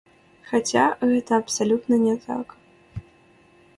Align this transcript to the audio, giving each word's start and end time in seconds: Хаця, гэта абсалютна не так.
Хаця, 0.51 0.85
гэта 1.11 1.31
абсалютна 1.43 1.95
не 2.07 2.15
так. 2.27 2.47